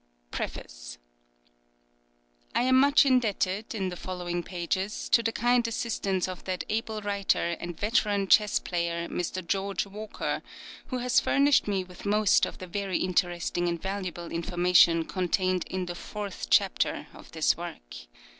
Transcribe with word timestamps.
PREFACE. 0.31 0.97
I 2.55 2.63
am 2.63 2.79
much 2.79 3.05
indebted, 3.05 3.75
in 3.75 3.89
the 3.89 3.95
following 3.95 4.41
pages, 4.41 5.07
to 5.09 5.21
the 5.21 5.31
kind 5.31 5.67
assistance 5.67 6.27
of 6.27 6.43
that 6.45 6.63
able 6.69 7.03
writer 7.03 7.55
and 7.59 7.79
veteran 7.79 8.27
chess 8.27 8.57
player, 8.57 9.07
Mr. 9.07 9.45
George 9.45 9.85
Walker, 9.85 10.41
who 10.87 10.97
has 10.97 11.19
furnished 11.19 11.67
me 11.67 11.83
with 11.83 12.03
most 12.07 12.47
of 12.47 12.57
the 12.57 12.65
very 12.65 12.97
interesting 12.97 13.67
and 13.67 13.79
valuable 13.79 14.31
information 14.31 15.05
contained 15.05 15.65
in 15.69 15.85
the 15.85 15.93
fourth 15.93 16.47
chapter 16.49 17.05
of 17.13 17.31
this 17.33 17.55
work. 17.55 17.93